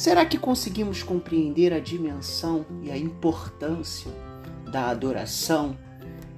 Será 0.00 0.24
que 0.24 0.38
conseguimos 0.38 1.02
compreender 1.02 1.74
a 1.74 1.78
dimensão 1.78 2.64
e 2.82 2.90
a 2.90 2.96
importância 2.96 4.10
da 4.72 4.88
adoração, 4.88 5.76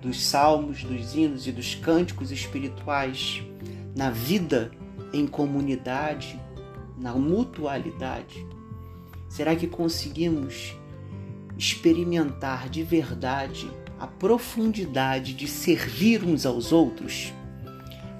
dos 0.00 0.20
salmos, 0.20 0.82
dos 0.82 1.14
hinos 1.14 1.46
e 1.46 1.52
dos 1.52 1.76
cânticos 1.76 2.32
espirituais 2.32 3.40
na 3.94 4.10
vida 4.10 4.72
em 5.12 5.28
comunidade, 5.28 6.42
na 6.98 7.14
mutualidade? 7.14 8.44
Será 9.28 9.54
que 9.54 9.68
conseguimos 9.68 10.76
experimentar 11.56 12.68
de 12.68 12.82
verdade 12.82 13.70
a 13.96 14.08
profundidade 14.08 15.34
de 15.34 15.46
servir 15.46 16.24
uns 16.24 16.44
aos 16.44 16.72
outros? 16.72 17.32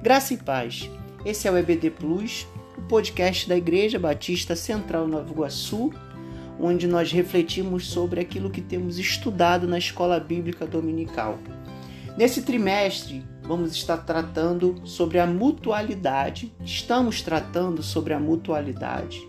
Graça 0.04 0.34
e 0.34 0.36
paz. 0.36 0.88
Esse 1.24 1.48
é 1.48 1.50
o 1.50 1.58
EBD 1.58 1.90
Plus, 1.90 2.46
o 2.82 2.88
podcast 2.88 3.48
da 3.48 3.56
Igreja 3.56 3.96
Batista 3.96 4.56
Central 4.56 5.06
Nova 5.06 5.30
Iguaçu, 5.30 5.92
onde 6.60 6.88
nós 6.88 7.12
refletimos 7.12 7.86
sobre 7.86 8.20
aquilo 8.20 8.50
que 8.50 8.60
temos 8.60 8.98
estudado 8.98 9.68
na 9.68 9.78
escola 9.78 10.18
bíblica 10.18 10.66
dominical. 10.66 11.38
Nesse 12.18 12.42
trimestre, 12.42 13.24
vamos 13.42 13.72
estar 13.72 13.98
tratando 13.98 14.80
sobre 14.84 15.20
a 15.20 15.26
mutualidade. 15.26 16.52
Estamos 16.64 17.22
tratando 17.22 17.84
sobre 17.84 18.14
a 18.14 18.18
mutualidade. 18.18 19.26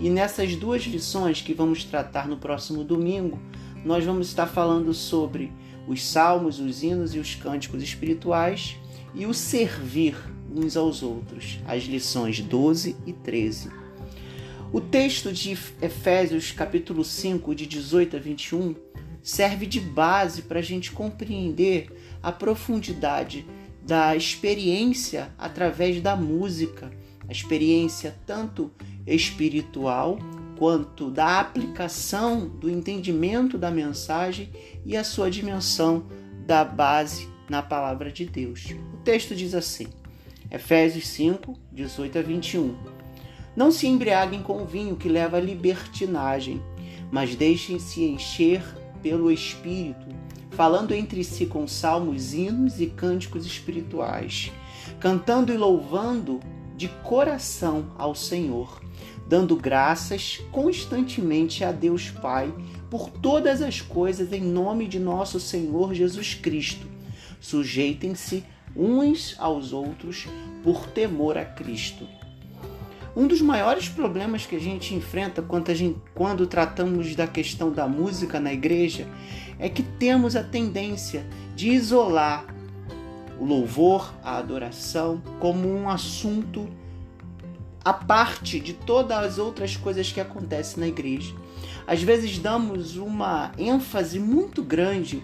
E 0.00 0.10
nessas 0.10 0.56
duas 0.56 0.82
lições 0.82 1.40
que 1.40 1.54
vamos 1.54 1.84
tratar 1.84 2.26
no 2.26 2.36
próximo 2.36 2.82
domingo, 2.82 3.38
nós 3.84 4.04
vamos 4.04 4.26
estar 4.26 4.46
falando 4.46 4.92
sobre 4.92 5.52
os 5.86 6.04
salmos, 6.04 6.58
os 6.58 6.82
hinos 6.82 7.14
e 7.14 7.20
os 7.20 7.36
cânticos 7.36 7.82
espirituais 7.82 8.76
e 9.14 9.26
o 9.26 9.32
servir 9.32 10.16
uns 10.56 10.76
aos 10.76 11.02
outros, 11.02 11.58
as 11.66 11.84
lições 11.84 12.40
12 12.40 12.96
e 13.06 13.12
13. 13.12 13.70
O 14.72 14.80
texto 14.80 15.32
de 15.32 15.56
Efésios, 15.80 16.50
capítulo 16.50 17.04
5, 17.04 17.54
de 17.54 17.66
18 17.66 18.16
a 18.16 18.18
21, 18.18 18.74
serve 19.22 19.66
de 19.66 19.80
base 19.80 20.42
para 20.42 20.58
a 20.58 20.62
gente 20.62 20.92
compreender 20.92 21.92
a 22.22 22.32
profundidade 22.32 23.46
da 23.82 24.16
experiência 24.16 25.32
através 25.38 26.00
da 26.00 26.16
música, 26.16 26.90
a 27.28 27.32
experiência 27.32 28.16
tanto 28.26 28.72
espiritual 29.06 30.18
quanto 30.58 31.10
da 31.10 31.38
aplicação 31.38 32.48
do 32.48 32.70
entendimento 32.70 33.58
da 33.58 33.70
mensagem 33.70 34.50
e 34.84 34.96
a 34.96 35.04
sua 35.04 35.30
dimensão 35.30 36.06
da 36.46 36.64
base 36.64 37.28
na 37.48 37.62
palavra 37.62 38.10
de 38.10 38.24
Deus. 38.24 38.74
O 38.94 38.96
texto 38.98 39.34
diz 39.34 39.54
assim: 39.54 39.86
Efésios 40.50 41.08
5, 41.08 41.58
18 41.72 42.18
a 42.18 42.22
21. 42.22 42.76
Não 43.56 43.70
se 43.70 43.86
embriaguem 43.86 44.42
com 44.42 44.64
vinho 44.64 44.96
que 44.96 45.08
leva 45.08 45.38
à 45.38 45.40
libertinagem, 45.40 46.62
mas 47.10 47.34
deixem-se 47.34 48.04
encher 48.04 48.62
pelo 49.02 49.30
Espírito, 49.30 50.06
falando 50.50 50.92
entre 50.92 51.24
si 51.24 51.46
com 51.46 51.66
salmos, 51.66 52.32
hinos 52.34 52.80
e 52.80 52.86
cânticos 52.86 53.44
espirituais, 53.46 54.52
cantando 55.00 55.52
e 55.52 55.56
louvando 55.56 56.40
de 56.76 56.88
coração 57.02 57.92
ao 57.96 58.14
Senhor, 58.14 58.82
dando 59.26 59.56
graças 59.56 60.40
constantemente 60.52 61.64
a 61.64 61.72
Deus 61.72 62.10
Pai 62.10 62.52
por 62.90 63.10
todas 63.10 63.62
as 63.62 63.80
coisas 63.80 64.32
em 64.32 64.42
nome 64.42 64.86
de 64.86 65.00
nosso 65.00 65.40
Senhor 65.40 65.94
Jesus 65.94 66.34
Cristo. 66.34 66.86
Sujeitem-se 67.40 68.44
uns 68.76 69.34
aos 69.38 69.72
outros 69.72 70.26
por 70.62 70.86
temor 70.88 71.38
a 71.38 71.44
Cristo. 71.44 72.06
Um 73.16 73.26
dos 73.26 73.40
maiores 73.40 73.88
problemas 73.88 74.44
que 74.44 74.56
a 74.56 74.60
gente 74.60 74.94
enfrenta 74.94 75.40
quando, 75.40 75.74
gente, 75.74 75.98
quando 76.14 76.46
tratamos 76.46 77.14
da 77.14 77.26
questão 77.26 77.72
da 77.72 77.88
música 77.88 78.38
na 78.38 78.52
igreja 78.52 79.08
é 79.58 79.70
que 79.70 79.82
temos 79.82 80.36
a 80.36 80.42
tendência 80.42 81.26
de 81.54 81.70
isolar 81.70 82.44
o 83.38 83.44
louvor, 83.44 84.14
a 84.22 84.36
adoração, 84.36 85.22
como 85.38 85.68
um 85.68 85.88
assunto 85.88 86.68
à 87.84 87.92
parte 87.92 88.58
de 88.58 88.72
todas 88.72 89.16
as 89.16 89.38
outras 89.38 89.76
coisas 89.76 90.10
que 90.10 90.20
acontecem 90.20 90.80
na 90.80 90.88
igreja. 90.88 91.34
Às 91.86 92.02
vezes 92.02 92.38
damos 92.38 92.96
uma 92.96 93.52
ênfase 93.56 94.18
muito 94.18 94.62
grande 94.62 95.22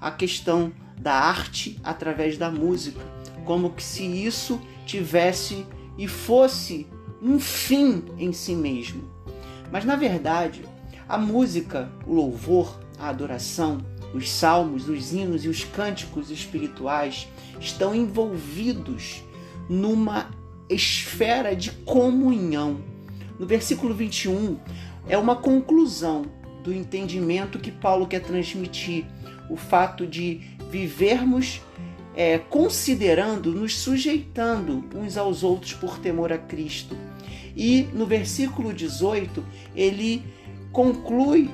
à 0.00 0.10
questão 0.10 0.72
da 0.98 1.14
arte 1.14 1.78
através 1.82 2.38
da 2.38 2.50
música, 2.50 3.00
como 3.44 3.70
que 3.70 3.82
se 3.82 4.04
isso 4.04 4.60
tivesse 4.86 5.66
e 5.98 6.08
fosse 6.08 6.86
um 7.22 7.38
fim 7.38 8.04
em 8.18 8.32
si 8.32 8.54
mesmo. 8.54 9.04
Mas 9.70 9.84
na 9.84 9.96
verdade, 9.96 10.64
a 11.08 11.18
música, 11.18 11.90
o 12.06 12.14
louvor, 12.14 12.78
a 12.98 13.08
adoração, 13.08 13.78
os 14.14 14.30
salmos, 14.30 14.88
os 14.88 15.12
hinos 15.12 15.44
e 15.44 15.48
os 15.48 15.64
cânticos 15.64 16.30
espirituais 16.30 17.28
estão 17.60 17.94
envolvidos 17.94 19.22
numa 19.68 20.30
esfera 20.68 21.54
de 21.54 21.70
comunhão. 21.70 22.80
No 23.38 23.46
versículo 23.46 23.94
21 23.94 24.58
é 25.08 25.18
uma 25.18 25.36
conclusão 25.36 26.24
do 26.62 26.72
entendimento 26.72 27.58
que 27.58 27.70
Paulo 27.70 28.06
quer 28.06 28.20
transmitir, 28.20 29.04
o 29.48 29.56
fato 29.56 30.06
de 30.06 30.40
vivermos 30.70 31.60
é, 32.16 32.38
considerando, 32.38 33.52
nos 33.52 33.78
sujeitando 33.78 34.84
uns 34.94 35.16
aos 35.16 35.42
outros 35.42 35.72
por 35.72 35.98
temor 35.98 36.32
a 36.32 36.38
Cristo. 36.38 36.96
E 37.56 37.88
no 37.92 38.06
versículo 38.06 38.72
18, 38.72 39.44
ele 39.74 40.22
conclui 40.72 41.50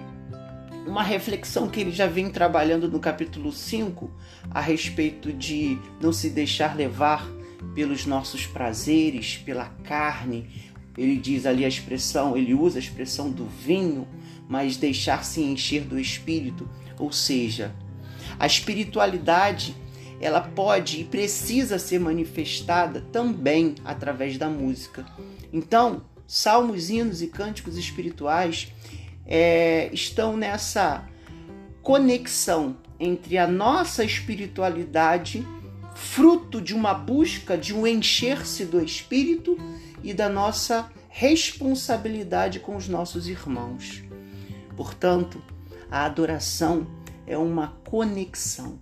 uma 0.86 1.02
reflexão 1.02 1.68
que 1.68 1.80
ele 1.80 1.90
já 1.90 2.06
vem 2.06 2.30
trabalhando 2.30 2.88
no 2.88 2.98
capítulo 2.98 3.52
5 3.52 4.10
a 4.50 4.60
respeito 4.60 5.32
de 5.32 5.78
não 6.00 6.12
se 6.12 6.30
deixar 6.30 6.76
levar 6.76 7.28
pelos 7.74 8.06
nossos 8.06 8.46
prazeres, 8.46 9.36
pela 9.36 9.66
carne. 9.84 10.48
Ele 10.96 11.16
diz 11.16 11.46
ali 11.46 11.64
a 11.64 11.68
expressão, 11.68 12.36
ele 12.36 12.54
usa 12.54 12.78
a 12.78 12.82
expressão 12.82 13.30
do 13.30 13.46
vinho, 13.46 14.08
mas 14.48 14.76
deixar-se 14.76 15.40
encher 15.42 15.82
do 15.82 15.98
espírito, 16.00 16.68
ou 17.00 17.10
seja, 17.10 17.74
a 18.38 18.46
espiritualidade 18.46 19.74
ela 20.20 20.40
pode 20.40 21.00
e 21.00 21.04
precisa 21.04 21.78
ser 21.78 21.98
manifestada 21.98 23.00
também 23.10 23.74
através 23.84 24.36
da 24.36 24.48
música. 24.50 25.06
Então, 25.50 26.02
salmos, 26.26 26.90
hinos 26.90 27.22
e 27.22 27.28
cânticos 27.28 27.78
espirituais 27.78 28.70
é, 29.26 29.88
estão 29.92 30.36
nessa 30.36 31.08
conexão 31.82 32.76
entre 32.98 33.38
a 33.38 33.46
nossa 33.46 34.04
espiritualidade, 34.04 35.46
fruto 35.94 36.60
de 36.60 36.74
uma 36.74 36.92
busca 36.92 37.56
de 37.56 37.74
um 37.74 37.86
encher-se 37.86 38.66
do 38.66 38.82
espírito 38.82 39.56
e 40.02 40.12
da 40.12 40.28
nossa 40.28 40.90
responsabilidade 41.08 42.60
com 42.60 42.76
os 42.76 42.88
nossos 42.88 43.26
irmãos. 43.26 44.02
Portanto, 44.76 45.42
a 45.90 46.04
adoração 46.04 46.86
é 47.26 47.36
uma 47.36 47.68
conexão. 47.84 48.78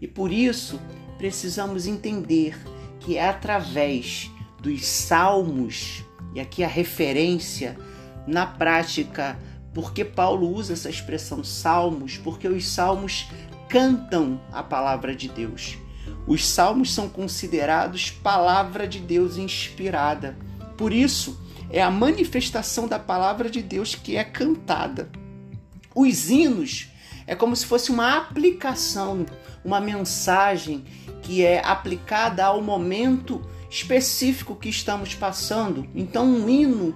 E 0.00 0.08
por 0.08 0.32
isso 0.32 0.80
precisamos 1.16 1.86
entender 1.86 2.58
que 3.00 3.16
é 3.16 3.28
através 3.28 4.30
dos 4.60 4.84
salmos, 4.84 6.04
e 6.34 6.40
aqui 6.40 6.64
a 6.64 6.68
referência 6.68 7.78
na 8.26 8.46
prática, 8.46 9.38
porque 9.72 10.04
Paulo 10.04 10.50
usa 10.52 10.72
essa 10.72 10.88
expressão 10.88 11.44
salmos, 11.44 12.16
porque 12.16 12.48
os 12.48 12.66
salmos 12.66 13.28
cantam 13.68 14.40
a 14.52 14.62
palavra 14.62 15.14
de 15.14 15.28
Deus. 15.28 15.76
Os 16.26 16.46
salmos 16.46 16.92
são 16.92 17.08
considerados 17.08 18.10
palavra 18.10 18.88
de 18.88 19.00
Deus 19.00 19.36
inspirada. 19.36 20.36
Por 20.76 20.92
isso, 20.92 21.38
é 21.70 21.82
a 21.82 21.90
manifestação 21.90 22.88
da 22.88 22.98
palavra 22.98 23.50
de 23.50 23.62
Deus 23.62 23.94
que 23.94 24.16
é 24.16 24.24
cantada. 24.24 25.10
Os 25.94 26.28
hinos 26.28 26.88
é 27.26 27.34
como 27.34 27.54
se 27.54 27.64
fosse 27.64 27.90
uma 27.90 28.16
aplicação, 28.16 29.24
uma 29.64 29.80
mensagem 29.80 30.84
que 31.22 31.44
é 31.44 31.64
aplicada 31.64 32.44
ao 32.44 32.60
momento 32.60 33.40
específico 33.70 34.56
que 34.56 34.68
estamos 34.68 35.14
passando. 35.14 35.88
Então, 35.94 36.26
um 36.26 36.48
hino 36.48 36.94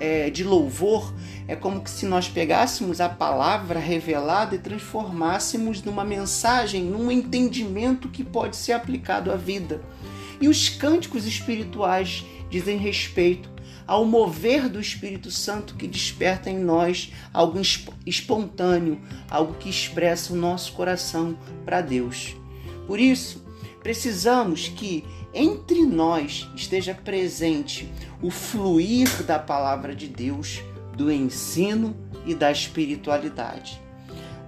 é, 0.00 0.30
de 0.30 0.42
louvor 0.42 1.14
é 1.46 1.54
como 1.54 1.86
se 1.86 2.06
nós 2.06 2.28
pegássemos 2.28 3.00
a 3.00 3.08
palavra 3.08 3.78
revelada 3.78 4.54
e 4.56 4.58
transformássemos 4.58 5.82
numa 5.82 6.04
mensagem, 6.04 6.82
num 6.82 7.10
entendimento 7.10 8.08
que 8.08 8.24
pode 8.24 8.56
ser 8.56 8.72
aplicado 8.72 9.30
à 9.30 9.36
vida. 9.36 9.80
E 10.40 10.48
os 10.48 10.68
cânticos 10.68 11.24
espirituais 11.24 12.24
dizem 12.50 12.78
respeito 12.78 13.51
ao 13.86 14.04
mover 14.04 14.68
do 14.68 14.80
Espírito 14.80 15.30
Santo 15.30 15.74
que 15.74 15.86
desperta 15.86 16.50
em 16.50 16.58
nós 16.58 17.12
algo 17.32 17.60
espontâneo, 18.06 19.00
algo 19.28 19.54
que 19.54 19.68
expressa 19.68 20.32
o 20.32 20.36
nosso 20.36 20.72
coração 20.72 21.36
para 21.64 21.80
Deus. 21.80 22.36
Por 22.86 22.98
isso, 23.00 23.44
precisamos 23.82 24.68
que 24.68 25.04
entre 25.34 25.84
nós 25.84 26.48
esteja 26.54 26.94
presente 26.94 27.90
o 28.20 28.30
fluir 28.30 29.22
da 29.24 29.38
palavra 29.38 29.94
de 29.94 30.06
Deus, 30.06 30.62
do 30.96 31.10
ensino 31.10 31.96
e 32.26 32.34
da 32.34 32.50
espiritualidade. 32.50 33.80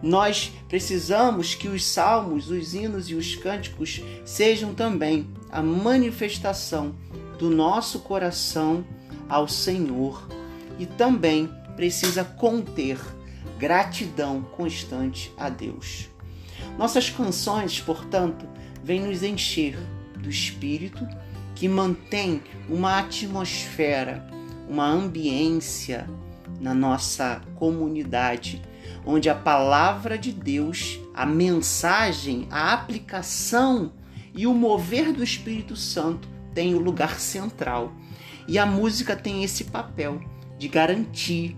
Nós 0.03 0.53
precisamos 0.69 1.55
que 1.55 1.67
os 1.67 1.83
salmos, 1.85 2.51
os 2.51 2.75
hinos 2.75 3.09
e 3.09 3.15
os 3.15 3.35
cânticos 3.37 4.03
sejam 4.25 4.75
também 4.75 5.27
a 5.51 5.63
manifestação 5.63 6.95
do 7.39 7.49
nosso 7.49 8.01
coração 8.01 8.85
ao 9.35 9.49
Senhor 9.49 10.29
e 10.79 10.87
também 10.87 11.53
precisa 11.75 12.23
conter 12.23 13.01
gratidão 13.59 14.43
constante 14.43 15.33
a 15.37 15.49
Deus. 15.49 16.09
Nossas 16.79 17.11
canções, 17.11 17.81
portanto, 17.81 18.47
vêm 18.85 19.01
nos 19.01 19.25
encher 19.25 19.77
do 20.19 20.31
espírito 20.31 21.05
que 21.57 21.69
mantém 21.69 22.43
uma 22.69 23.01
atmosfera, 23.01 24.25
uma 24.69 24.87
ambiência 24.87 26.09
na 26.61 26.73
nossa 26.73 27.41
comunidade, 27.57 28.63
onde 29.05 29.29
a 29.29 29.35
palavra 29.35 30.17
de 30.17 30.31
Deus, 30.31 31.01
a 31.13 31.27
mensagem, 31.27 32.47
a 32.53 32.73
aplicação 32.73 33.93
e 34.33 34.47
o 34.47 34.55
mover 34.55 35.13
do 35.13 35.25
Espírito 35.25 35.75
Santo 35.75 36.29
tem 36.55 36.75
o 36.77 36.79
lugar 36.79 37.19
central. 37.19 37.93
E 38.47 38.59
a 38.59 38.67
música 38.67 39.17
tem 39.17 39.43
esse 39.43 39.65
papel 39.65 40.21
de 40.59 40.69
garantir 40.69 41.57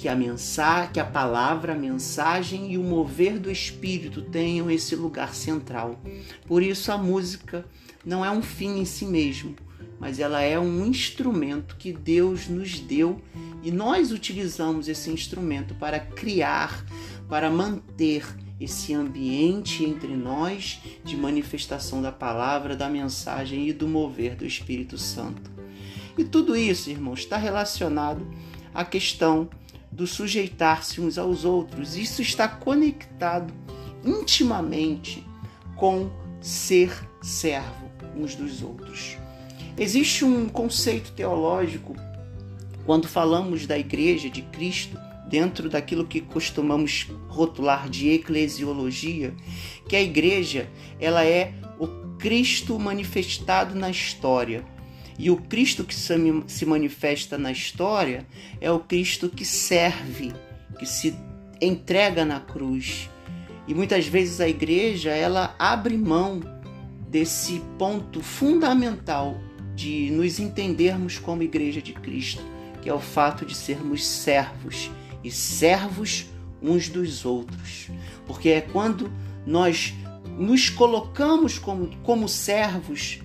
que 0.00 0.08
a 0.08 0.16
mensagem, 0.16 0.92
que 0.92 1.00
a 1.00 1.04
palavra, 1.04 1.74
a 1.74 1.76
mensagem 1.76 2.72
e 2.72 2.78
o 2.78 2.82
mover 2.82 3.38
do 3.38 3.50
espírito 3.50 4.22
tenham 4.22 4.70
esse 4.70 4.96
lugar 4.96 5.34
central. 5.34 6.00
Por 6.46 6.62
isso 6.62 6.90
a 6.90 6.96
música 6.96 7.66
não 8.04 8.24
é 8.24 8.30
um 8.30 8.40
fim 8.40 8.78
em 8.78 8.84
si 8.86 9.04
mesmo, 9.04 9.54
mas 9.98 10.18
ela 10.18 10.40
é 10.40 10.58
um 10.58 10.86
instrumento 10.86 11.76
que 11.76 11.92
Deus 11.92 12.48
nos 12.48 12.80
deu 12.80 13.20
e 13.62 13.70
nós 13.70 14.10
utilizamos 14.10 14.88
esse 14.88 15.10
instrumento 15.10 15.74
para 15.74 16.00
criar, 16.00 16.82
para 17.28 17.50
manter 17.50 18.24
esse 18.58 18.94
ambiente 18.94 19.84
entre 19.84 20.16
nós 20.16 20.80
de 21.04 21.14
manifestação 21.14 22.00
da 22.00 22.10
palavra, 22.10 22.74
da 22.74 22.88
mensagem 22.88 23.68
e 23.68 23.72
do 23.72 23.86
mover 23.86 24.34
do 24.34 24.46
Espírito 24.46 24.96
Santo. 24.96 25.59
E 26.20 26.24
tudo 26.24 26.54
isso, 26.54 26.90
irmãos, 26.90 27.20
está 27.20 27.38
relacionado 27.38 28.28
à 28.74 28.84
questão 28.84 29.48
do 29.90 30.06
sujeitar-se 30.06 31.00
uns 31.00 31.16
aos 31.16 31.46
outros. 31.46 31.96
Isso 31.96 32.20
está 32.20 32.46
conectado 32.46 33.54
intimamente 34.04 35.26
com 35.76 36.10
ser 36.38 36.92
servo 37.22 37.90
uns 38.14 38.34
dos 38.34 38.62
outros. 38.62 39.16
Existe 39.78 40.22
um 40.22 40.46
conceito 40.46 41.10
teológico 41.12 41.96
quando 42.84 43.08
falamos 43.08 43.66
da 43.66 43.78
igreja 43.78 44.28
de 44.28 44.42
Cristo, 44.42 44.98
dentro 45.26 45.70
daquilo 45.70 46.06
que 46.06 46.20
costumamos 46.20 47.08
rotular 47.28 47.88
de 47.88 48.10
eclesiologia, 48.10 49.34
que 49.88 49.96
a 49.96 50.02
igreja, 50.02 50.68
ela 51.00 51.24
é 51.24 51.54
o 51.78 51.86
Cristo 52.18 52.78
manifestado 52.78 53.74
na 53.74 53.88
história. 53.88 54.62
E 55.20 55.30
o 55.30 55.36
Cristo 55.36 55.84
que 55.84 55.94
se 55.94 56.64
manifesta 56.64 57.36
na 57.36 57.52
história 57.52 58.26
é 58.58 58.70
o 58.70 58.80
Cristo 58.80 59.28
que 59.28 59.44
serve, 59.44 60.32
que 60.78 60.86
se 60.86 61.14
entrega 61.60 62.24
na 62.24 62.40
cruz. 62.40 63.10
E 63.68 63.74
muitas 63.74 64.06
vezes 64.06 64.40
a 64.40 64.48
igreja, 64.48 65.10
ela 65.10 65.54
abre 65.58 65.98
mão 65.98 66.40
desse 67.06 67.60
ponto 67.78 68.22
fundamental 68.22 69.36
de 69.74 70.10
nos 70.10 70.40
entendermos 70.40 71.18
como 71.18 71.42
igreja 71.42 71.82
de 71.82 71.92
Cristo, 71.92 72.42
que 72.80 72.88
é 72.88 72.94
o 72.94 72.98
fato 72.98 73.44
de 73.44 73.54
sermos 73.54 74.02
servos 74.02 74.90
e 75.22 75.30
servos 75.30 76.30
uns 76.62 76.88
dos 76.88 77.26
outros. 77.26 77.90
Porque 78.26 78.48
é 78.48 78.62
quando 78.62 79.12
nós 79.46 79.92
nos 80.38 80.70
colocamos 80.70 81.58
como, 81.58 81.94
como 81.98 82.26
servos 82.26 83.20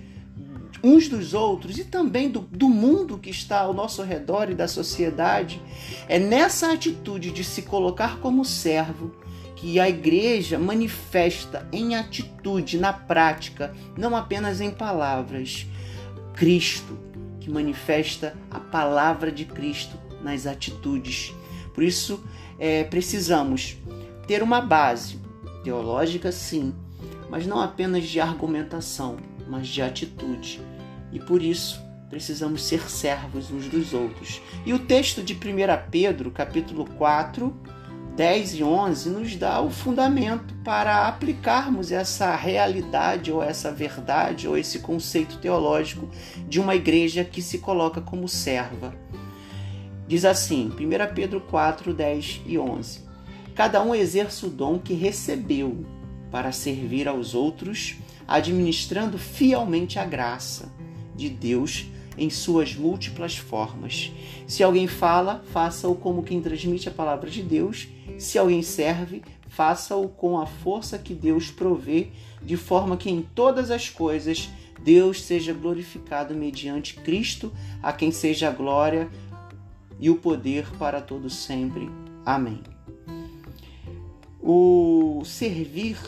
uns 0.86 1.08
dos 1.08 1.34
outros 1.34 1.78
e 1.78 1.84
também 1.84 2.30
do, 2.30 2.40
do 2.40 2.68
mundo 2.68 3.18
que 3.18 3.30
está 3.30 3.60
ao 3.60 3.74
nosso 3.74 4.02
redor 4.02 4.50
e 4.50 4.54
da 4.54 4.68
sociedade, 4.68 5.60
é 6.08 6.18
nessa 6.18 6.72
atitude 6.72 7.30
de 7.32 7.42
se 7.42 7.62
colocar 7.62 8.20
como 8.20 8.44
servo 8.44 9.10
que 9.56 9.80
a 9.80 9.88
igreja 9.88 10.58
manifesta 10.58 11.66
em 11.72 11.96
atitude, 11.96 12.78
na 12.78 12.92
prática, 12.92 13.74
não 13.96 14.14
apenas 14.14 14.60
em 14.60 14.70
palavras, 14.70 15.66
Cristo, 16.34 16.96
que 17.40 17.50
manifesta 17.50 18.36
a 18.50 18.60
palavra 18.60 19.32
de 19.32 19.44
Cristo 19.44 19.98
nas 20.22 20.46
atitudes. 20.46 21.34
Por 21.74 21.82
isso, 21.82 22.22
é, 22.58 22.84
precisamos 22.84 23.76
ter 24.28 24.42
uma 24.42 24.60
base 24.60 25.18
teológica, 25.64 26.30
sim, 26.30 26.74
mas 27.28 27.46
não 27.46 27.60
apenas 27.60 28.04
de 28.04 28.20
argumentação, 28.20 29.16
mas 29.48 29.66
de 29.66 29.82
atitude. 29.82 30.60
E 31.16 31.18
por 31.18 31.42
isso, 31.42 31.82
precisamos 32.10 32.62
ser 32.62 32.90
servos 32.90 33.50
uns 33.50 33.68
dos 33.68 33.94
outros. 33.94 34.42
E 34.66 34.74
o 34.74 34.78
texto 34.78 35.22
de 35.22 35.32
1 35.32 35.38
Pedro, 35.90 36.30
capítulo 36.30 36.84
4, 36.84 37.58
10 38.14 38.56
e 38.56 38.62
11 38.62 39.08
nos 39.08 39.34
dá 39.34 39.62
o 39.62 39.70
fundamento 39.70 40.52
para 40.62 41.08
aplicarmos 41.08 41.90
essa 41.90 42.36
realidade 42.36 43.32
ou 43.32 43.42
essa 43.42 43.72
verdade 43.72 44.46
ou 44.46 44.58
esse 44.58 44.80
conceito 44.80 45.38
teológico 45.38 46.10
de 46.46 46.60
uma 46.60 46.74
igreja 46.74 47.24
que 47.24 47.40
se 47.40 47.60
coloca 47.60 48.02
como 48.02 48.28
serva. 48.28 48.94
Diz 50.06 50.26
assim, 50.26 50.70
1 50.70 51.14
Pedro 51.14 51.40
4, 51.40 51.94
10 51.94 52.42
e 52.44 52.58
11: 52.58 53.00
Cada 53.54 53.82
um 53.82 53.94
exerce 53.94 54.44
o 54.44 54.50
dom 54.50 54.78
que 54.78 54.92
recebeu 54.92 55.82
para 56.30 56.52
servir 56.52 57.08
aos 57.08 57.34
outros, 57.34 57.96
administrando 58.28 59.16
fielmente 59.16 59.98
a 59.98 60.04
graça 60.04 60.75
de 61.16 61.28
Deus 61.28 61.86
em 62.18 62.30
suas 62.30 62.74
múltiplas 62.74 63.36
formas. 63.36 64.12
Se 64.46 64.62
alguém 64.62 64.86
fala, 64.86 65.44
faça-o 65.52 65.94
como 65.94 66.22
quem 66.22 66.40
transmite 66.40 66.88
a 66.88 66.92
palavra 66.92 67.28
de 67.30 67.42
Deus. 67.42 67.88
Se 68.18 68.38
alguém 68.38 68.62
serve, 68.62 69.22
faça-o 69.48 70.08
com 70.08 70.38
a 70.38 70.46
força 70.46 70.98
que 70.98 71.14
Deus 71.14 71.50
provê, 71.50 72.08
de 72.42 72.56
forma 72.56 72.96
que 72.96 73.10
em 73.10 73.22
todas 73.22 73.70
as 73.70 73.88
coisas 73.88 74.48
Deus 74.82 75.22
seja 75.22 75.52
glorificado 75.52 76.34
mediante 76.34 76.94
Cristo, 76.94 77.52
a 77.82 77.92
quem 77.92 78.10
seja 78.10 78.48
a 78.48 78.52
glória 78.52 79.08
e 79.98 80.10
o 80.10 80.16
poder 80.16 80.66
para 80.78 81.00
todo 81.00 81.28
sempre. 81.28 81.90
Amém. 82.24 82.60
O 84.40 85.22
servir 85.24 85.98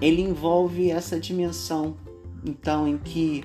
ele 0.00 0.20
envolve 0.20 0.90
essa 0.90 1.18
dimensão, 1.18 1.96
então, 2.44 2.88
em 2.88 2.98
que 2.98 3.44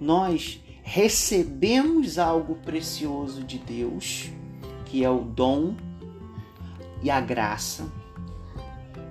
nós 0.00 0.60
recebemos 0.82 2.18
algo 2.18 2.54
precioso 2.56 3.42
de 3.42 3.58
Deus, 3.58 4.30
que 4.86 5.04
é 5.04 5.10
o 5.10 5.20
dom 5.20 5.74
e 7.02 7.10
a 7.10 7.20
graça. 7.20 7.86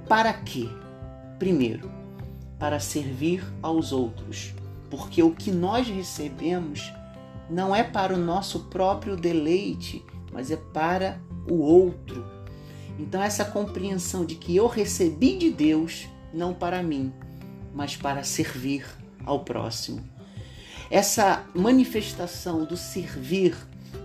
Para 0.08 0.34
quê? 0.34 0.68
Primeiro, 1.38 1.92
para 2.58 2.80
servir 2.80 3.46
aos 3.62 3.92
outros, 3.92 4.54
porque 4.90 5.22
o 5.22 5.36
que 5.36 5.52
nós 5.52 5.88
recebemos 5.88 6.92
não 7.50 7.76
é 7.76 7.84
para 7.84 8.14
o 8.14 8.18
nosso 8.18 8.62
próprio 8.62 9.16
deleite, 9.16 10.04
mas 10.32 10.50
é 10.50 10.58
para 10.58 11.22
o 11.48 11.60
outro. 11.60 12.26
Então, 12.98 13.22
essa 13.22 13.46
compreensão 13.46 14.26
de 14.26 14.34
que 14.36 14.56
eu 14.56 14.66
recebi 14.66 15.38
de 15.38 15.52
Deus, 15.52 16.08
não 16.34 16.54
para 16.54 16.82
mim, 16.82 17.14
mas 17.72 17.96
para 17.96 18.24
servir 18.24 18.84
ao 19.24 19.42
próximo 19.42 20.17
essa 20.90 21.46
manifestação 21.54 22.66
do 22.66 22.78
servir, 22.78 23.56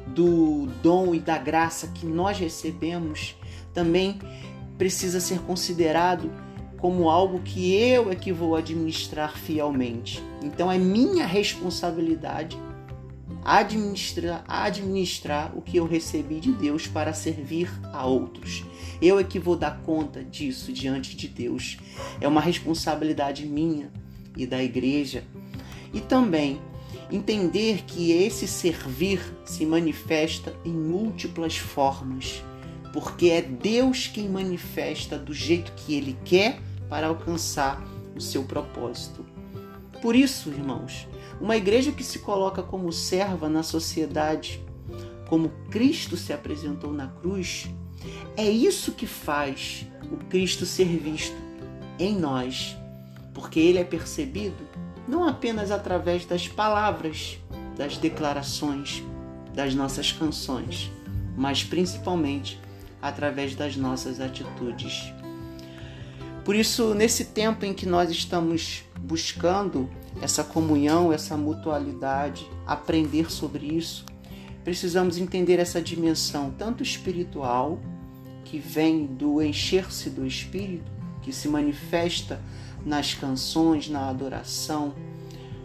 do 0.07 0.67
dom 0.83 1.15
e 1.15 1.21
da 1.21 1.39
graça 1.39 1.89
que 1.89 2.07
nós 2.07 2.39
recebemos 2.39 3.37
também 3.73 4.19
precisa 4.77 5.21
ser 5.21 5.39
considerado 5.41 6.31
como 6.79 7.09
algo 7.09 7.41
que 7.41 7.73
eu 7.73 8.11
é 8.11 8.17
que 8.17 8.33
vou 8.33 8.57
administrar 8.57 9.37
fielmente. 9.37 10.23
Então 10.43 10.71
é 10.71 10.79
minha 10.79 11.25
responsabilidade 11.25 12.59
administrar, 13.45 14.45
administrar 14.47 15.57
o 15.57 15.62
que 15.62 15.77
eu 15.77 15.87
recebi 15.87 16.39
de 16.41 16.53
Deus 16.53 16.87
para 16.87 17.12
servir 17.12 17.69
a 17.93 18.07
outros. 18.07 18.65
Eu 19.01 19.19
é 19.19 19.25
que 19.25 19.39
vou 19.39 19.57
dar 19.57 19.81
conta 19.83 20.23
disso 20.23 20.73
diante 20.73 21.17
de 21.17 21.29
Deus. 21.29 21.79
É 22.21 22.29
uma 22.29 22.41
responsabilidade 22.41 23.45
minha 23.45 23.91
e 24.37 24.47
da 24.47 24.62
igreja. 24.62 25.25
E 25.93 26.01
também 26.01 26.61
Entender 27.12 27.85
que 27.85 28.11
esse 28.11 28.49
servir 28.49 29.21
se 29.45 29.66
manifesta 29.66 30.57
em 30.64 30.73
múltiplas 30.73 31.59
formas, 31.59 32.42
porque 32.90 33.28
é 33.28 33.42
Deus 33.42 34.07
quem 34.07 34.31
manifesta 34.31 35.19
do 35.19 35.35
jeito 35.35 35.73
que 35.76 35.95
Ele 35.95 36.16
quer 36.25 36.59
para 36.88 37.09
alcançar 37.09 37.87
o 38.16 38.21
seu 38.21 38.45
propósito. 38.45 39.26
Por 40.00 40.16
isso, 40.16 40.49
irmãos, 40.49 41.07
uma 41.38 41.54
igreja 41.54 41.92
que 41.92 42.02
se 42.02 42.21
coloca 42.21 42.62
como 42.62 42.90
serva 42.90 43.47
na 43.47 43.62
sociedade, 43.62 44.64
como 45.28 45.50
Cristo 45.71 46.16
se 46.16 46.33
apresentou 46.33 46.95
na 46.95 47.09
cruz, 47.09 47.69
é 48.38 48.49
isso 48.49 48.92
que 48.92 49.07
faz 49.07 49.87
o 50.11 50.16
Cristo 50.31 50.64
ser 50.64 50.87
visto 50.87 51.37
em 51.99 52.19
nós, 52.19 52.75
porque 53.35 53.61
ele 53.61 53.78
é 53.78 53.85
percebido 53.85 54.72
não 55.06 55.26
apenas 55.26 55.71
através 55.71 56.25
das 56.25 56.49
palavras, 56.49 57.38
das 57.76 57.97
declarações, 57.97 59.02
das 59.54 59.75
nossas 59.75 60.12
canções, 60.12 60.90
mas 61.37 61.64
principalmente 61.64 62.61
através 63.00 63.54
das 63.54 63.76
nossas 63.76 64.21
atitudes. 64.21 65.12
Por 66.44 66.54
isso, 66.54 66.94
nesse 66.94 67.26
tempo 67.26 67.64
em 67.64 67.73
que 67.73 67.87
nós 67.87 68.11
estamos 68.11 68.85
buscando 69.00 69.88
essa 70.21 70.44
comunhão, 70.44 71.12
essa 71.12 71.37
mutualidade, 71.37 72.49
aprender 72.66 73.30
sobre 73.30 73.66
isso, 73.66 74.04
precisamos 74.64 75.18
entender 75.18 75.59
essa 75.59 75.80
dimensão 75.80 76.52
tanto 76.56 76.82
espiritual, 76.82 77.80
que 78.44 78.59
vem 78.59 79.06
do 79.06 79.40
encher-se 79.40 80.11
do 80.11 80.26
Espírito, 80.26 80.90
que 81.23 81.33
se 81.33 81.49
manifesta 81.49 82.41
nas 82.85 83.14
canções, 83.14 83.88
na 83.88 84.09
adoração, 84.09 84.95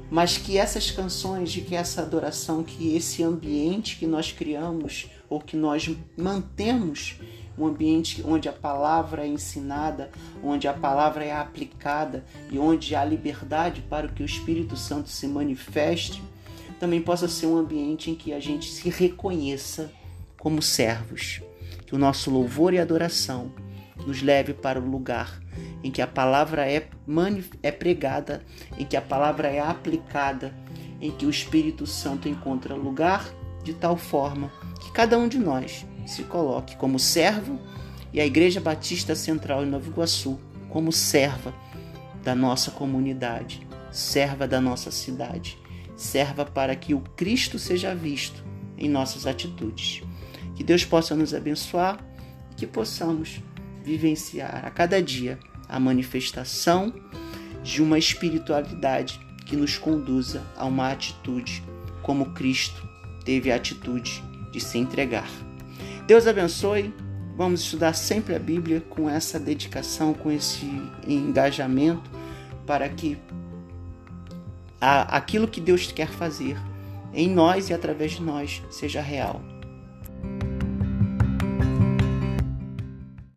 mas 0.10 0.38
que 0.38 0.58
essas 0.58 0.90
canções, 0.90 1.52
de 1.52 1.62
que 1.62 1.76
essa 1.76 2.02
adoração, 2.02 2.64
que 2.64 2.96
esse 2.96 3.24
ambiente 3.24 3.98
que 3.98 4.08
nós 4.08 4.32
criamos 4.32 5.10
ou 5.30 5.40
que 5.42 5.58
nós 5.58 5.90
mantemos, 6.16 7.20
um 7.58 7.66
ambiente 7.66 8.24
onde 8.26 8.48
a 8.48 8.54
palavra 8.54 9.26
é 9.26 9.28
ensinada, 9.28 10.12
onde 10.44 10.68
a 10.68 10.74
palavra 10.74 11.26
é 11.26 11.36
aplicada 11.36 12.24
e 12.52 12.60
onde 12.60 12.96
há 12.96 13.04
liberdade 13.04 13.82
para 13.82 14.08
que 14.08 14.22
o 14.22 14.26
Espírito 14.26 14.78
Santo 14.78 15.10
se 15.10 15.28
manifeste, 15.28 16.22
também 16.80 17.02
possa 17.02 17.28
ser 17.28 17.48
um 17.48 17.58
ambiente 17.58 18.12
em 18.12 18.16
que 18.16 18.32
a 18.32 18.40
gente 18.40 18.70
se 18.70 18.90
reconheça 18.90 19.92
como 20.38 20.62
servos, 20.62 21.42
que 21.86 21.96
o 21.96 21.98
nosso 21.98 22.30
louvor 22.30 22.74
e 22.74 22.80
adoração 22.80 23.52
nos 24.06 24.22
leve 24.22 24.54
para 24.54 24.80
o 24.80 24.88
lugar 24.88 25.42
em 25.84 25.92
que 25.92 26.02
a 26.02 26.08
palavra 26.08 26.70
é, 26.70 26.88
é 27.64 27.72
pregada, 27.72 28.44
em 28.78 28.86
que 28.86 28.98
a 28.98 29.02
palavra 29.02 29.48
é 29.48 29.60
aplicada, 29.60 30.54
em 31.00 31.12
que 31.12 31.26
o 31.26 31.30
Espírito 31.30 31.86
Santo 31.86 32.28
encontra 32.28 32.76
lugar 32.76 33.26
de 33.64 33.74
tal 33.74 33.98
forma 33.98 34.52
que 34.80 34.92
cada 34.92 35.18
um 35.18 35.28
de 35.28 35.38
nós 35.38 35.86
se 36.06 36.24
coloque 36.24 36.76
como 36.78 36.98
servo 36.98 37.60
e 38.14 38.20
a 38.22 38.26
Igreja 38.26 38.60
Batista 38.60 39.16
Central 39.16 39.64
em 39.64 39.70
Nova 39.70 39.88
Iguaçu 39.88 40.40
como 40.70 40.92
serva 40.92 41.54
da 42.24 42.34
nossa 42.34 42.72
comunidade, 42.72 43.66
serva 43.92 44.48
da 44.48 44.60
nossa 44.60 44.92
cidade, 44.92 45.58
serva 45.96 46.46
para 46.46 46.76
que 46.76 46.94
o 46.94 47.02
Cristo 47.16 47.60
seja 47.60 47.94
visto 47.94 48.44
em 48.78 48.90
nossas 48.90 49.26
atitudes. 49.26 50.02
Que 50.56 50.64
Deus 50.64 50.86
possa 50.86 51.16
nos 51.16 51.34
abençoar 51.34 52.00
e 52.52 52.56
que 52.56 52.68
possamos 52.68 53.42
vivenciar 53.88 54.66
a 54.66 54.70
cada 54.70 55.02
dia 55.02 55.40
a 55.70 55.80
manifestação 55.80 56.94
de 57.64 57.82
uma 57.82 57.98
espiritualidade 57.98 59.20
que 59.46 59.56
nos 59.56 59.78
conduza 59.78 60.44
a 60.58 60.66
uma 60.66 60.92
atitude 60.92 61.64
como 62.02 62.34
Cristo 62.34 62.88
teve 63.24 63.50
a 63.50 63.56
atitude 63.56 64.22
de 64.52 64.60
se 64.60 64.78
entregar. 64.78 65.30
Deus 66.06 66.28
abençoe. 66.28 66.94
Vamos 67.38 67.62
estudar 67.62 67.94
sempre 67.94 68.36
a 68.36 68.40
Bíblia 68.40 68.82
com 68.90 69.08
essa 69.10 69.40
dedicação, 69.40 70.14
com 70.14 70.32
esse 70.32 70.66
engajamento, 71.08 72.10
para 72.66 72.90
que 72.90 73.18
aquilo 74.82 75.48
que 75.48 75.62
Deus 75.62 75.92
quer 75.92 76.10
fazer 76.10 76.58
em 77.14 77.30
nós 77.30 77.70
e 77.70 77.74
através 77.74 78.14
de 78.14 78.24
nós 78.24 78.62
seja 78.72 79.02
real. 79.02 79.42